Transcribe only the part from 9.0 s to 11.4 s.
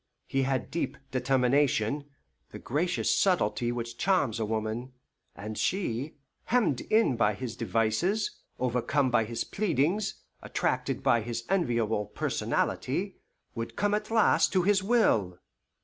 by his pleadings, attracted by